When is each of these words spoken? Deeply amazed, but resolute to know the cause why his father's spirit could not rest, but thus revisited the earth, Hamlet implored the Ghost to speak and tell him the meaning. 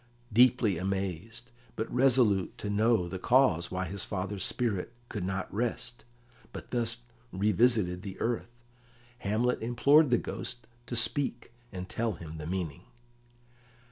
Deeply 0.33 0.79
amazed, 0.79 1.51
but 1.75 1.87
resolute 1.93 2.57
to 2.57 2.71
know 2.71 3.07
the 3.07 3.19
cause 3.19 3.69
why 3.69 3.85
his 3.85 4.03
father's 4.03 4.43
spirit 4.43 4.93
could 5.09 5.23
not 5.23 5.53
rest, 5.53 6.05
but 6.51 6.71
thus 6.71 7.01
revisited 7.31 8.01
the 8.01 8.19
earth, 8.19 8.49
Hamlet 9.19 9.61
implored 9.61 10.09
the 10.09 10.17
Ghost 10.17 10.65
to 10.87 10.95
speak 10.95 11.51
and 11.71 11.87
tell 11.87 12.13
him 12.13 12.39
the 12.39 12.47
meaning. 12.47 12.81